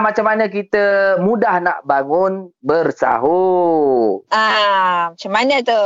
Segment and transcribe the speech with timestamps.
[0.00, 0.82] macam mana kita
[1.20, 4.24] mudah nak bangun bersahur.
[4.28, 5.84] Ah, macam mana tu?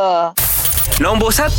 [0.99, 1.51] Nombor 1.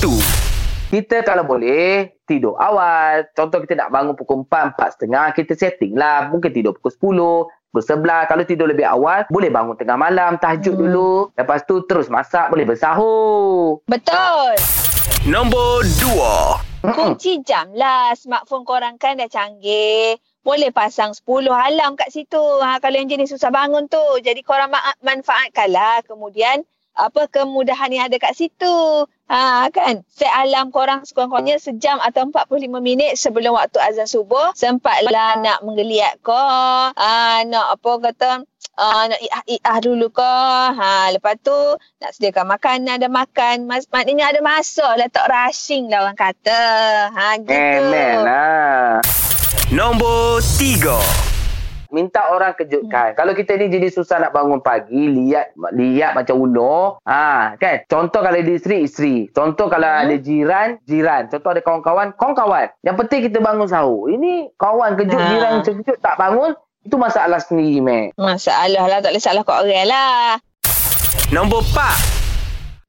[0.86, 3.28] Kita kalau boleh tidur awal.
[3.36, 5.36] Contoh kita nak bangun pukul 4, 4.30.
[5.36, 6.32] Kita setting lah.
[6.32, 8.32] Mungkin tidur pukul 10, pukul 11.
[8.32, 10.40] Kalau tidur lebih awal, boleh bangun tengah malam.
[10.40, 10.82] Tahajud Hmm.
[10.82, 11.12] dulu.
[11.36, 12.48] Lepas tu terus masak.
[12.48, 13.84] Boleh bersahur.
[13.84, 14.56] Betul.
[15.28, 16.55] Nombor 2.
[16.94, 18.14] Kunci jam lah.
[18.14, 20.20] Smartphone korang kan dah canggih.
[20.46, 22.44] Boleh pasang 10 alarm kat situ.
[22.62, 24.02] Ha, kalau yang jenis susah bangun tu.
[24.22, 26.06] Jadi korang ma- manfaatkanlah.
[26.06, 26.62] Kemudian
[26.96, 29.06] apa kemudahan yang ada kat situ.
[29.28, 30.02] Ha kan.
[30.08, 34.56] Set alarm korang sekurang-kurangnya sejam atau 45 minit sebelum waktu azan subuh.
[34.56, 36.34] Sempatlah nak menggeliat ko.
[36.96, 38.32] Ha, nak apa kata
[38.76, 40.36] Uh, nak i'ah dulu ke.
[40.76, 41.56] Ha, lepas tu
[42.04, 43.72] nak sediakan makanan, ada makan.
[43.72, 45.08] Mas, maknanya ada masa lah.
[45.08, 46.62] Tak rushing lah orang kata.
[47.16, 47.56] Ha, gitu.
[47.56, 49.00] Amen lah.
[49.72, 51.35] Nombor 3.
[51.96, 53.16] Minta orang kejutkan.
[53.16, 57.00] Kalau kita ni jadi susah nak bangun pagi, lihat lihat macam ulo.
[57.08, 57.88] Ha, kan?
[57.88, 59.32] Contoh kalau ada isteri, isteri.
[59.32, 60.04] Contoh kalau Hmm.
[60.04, 61.32] ada jiran, jiran.
[61.32, 62.68] Contoh ada kawan-kawan, kawan-kawan.
[62.84, 64.12] Yang penting kita bangun sahur.
[64.12, 65.30] Ini kawan kejut, Ha.
[65.32, 66.52] jiran kejut tak bangun,
[66.84, 68.12] itu masalah sendiri, Mek.
[68.20, 69.00] Masalah lah.
[69.00, 70.36] Tak boleh salah kat orang lah.
[71.32, 72.15] Nombor 4.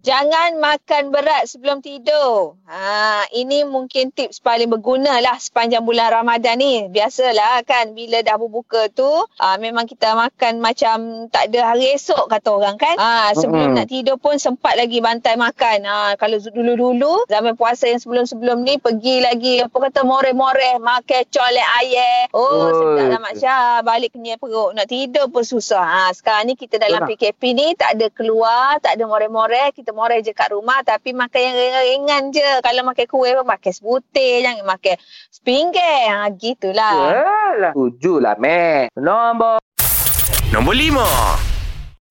[0.07, 2.55] Jangan makan berat sebelum tidur.
[2.71, 6.87] Ha, ini mungkin tips paling berguna lah sepanjang bulan Ramadan ni.
[6.87, 9.11] Biasalah kan bila dah berbuka tu
[9.43, 12.95] ha, memang kita makan macam tak ada hari esok kata orang kan.
[12.95, 13.83] Ha, sebelum Mm-mm.
[13.83, 15.83] nak tidur pun sempat lagi bantai makan.
[15.83, 21.69] Ha, kalau dulu-dulu zaman puasa yang sebelum-sebelum ni pergi lagi apa kata more-more makan colek
[21.83, 22.31] ayam.
[22.31, 22.79] Oh, Oi.
[22.79, 23.83] sedap lah Mak Syah.
[23.83, 24.71] Balik kenyal perut.
[24.71, 25.83] Nak tidur pun susah.
[25.83, 29.75] Ha, sekarang ni kita dalam Betul PKP ni tak ada keluar, tak ada more-more.
[29.75, 32.51] Kita more je kat rumah tapi makan yang ringan-ringan je.
[32.61, 34.45] Kalau makan kuih pun makan sebutir.
[34.45, 34.95] Jangan makan
[35.33, 36.01] sepinggir.
[36.07, 36.93] Ha, gitulah.
[37.09, 37.73] Yalah.
[37.73, 38.93] Tujuh lah, Mek.
[38.95, 39.57] Nombor
[40.53, 41.57] Nombor 5.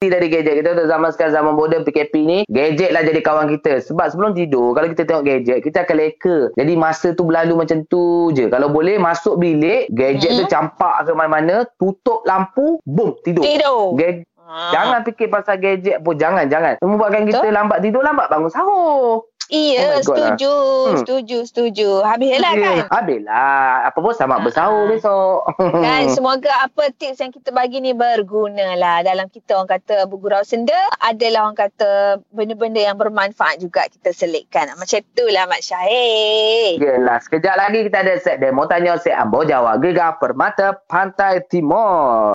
[0.06, 3.82] dari gadget kita tu zaman sekarang zaman moden PKP ni gadget lah jadi kawan kita
[3.82, 7.82] sebab sebelum tidur kalau kita tengok gadget kita akan leka jadi masa tu berlalu macam
[7.84, 10.40] tu je kalau boleh masuk bilik gadget Hmm.
[10.40, 13.98] tu campak ke mana-mana tutup lampu boom tidur Tidur.
[13.98, 14.70] Ga- Ha.
[14.72, 17.52] Jangan fikir pasal gadget pun jangan jangan membuatkan kita Betul.
[17.52, 20.02] lambat tidur lambat bangun sahur Iya, Oh God lah.
[20.02, 20.54] setuju.
[20.90, 20.98] Hmm.
[20.98, 21.90] Setuju, setuju.
[22.02, 22.78] Habislah kan?
[22.90, 23.54] Habislah
[23.86, 24.42] apa pun sama Ah.
[24.42, 29.70] bersahur besok Kan semoga apa tips yang kita bagi ni berguna lah dalam kita orang
[29.72, 31.92] kata bergurau senda adalah orang kata
[32.32, 34.66] benda-benda yang bermanfaat juga kita selitkan.
[34.72, 36.82] Macam tu lah Mak Syahir.
[36.82, 42.34] Yelah, sekejap lagi kita ada set demo tanya set Ambo Jawa Gegar Permata Pantai Timur.